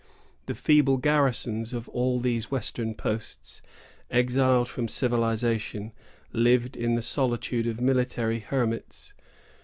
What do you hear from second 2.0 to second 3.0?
these western